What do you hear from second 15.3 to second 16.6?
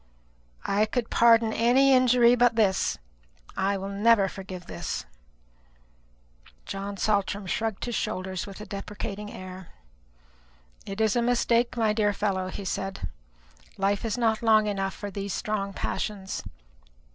strong passions.